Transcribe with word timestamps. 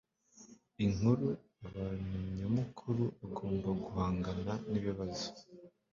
inkuru. 0.85 1.27
abantu 1.67 2.13
nyamukuru 2.37 3.03
bagomba 3.19 3.69
guhangana 3.83 4.53
nibibazo 4.69 5.27